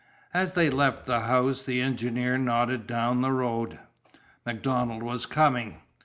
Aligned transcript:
As 0.33 0.53
they 0.53 0.71
left 0.71 1.05
the 1.05 1.19
house 1.19 1.61
the 1.61 1.79
engineer 1.79 2.35
nodded 2.35 2.87
down 2.87 3.21
the 3.21 3.31
road. 3.31 3.77
MacDonald 4.47 5.03
was 5.03 5.27
coming. 5.27 5.81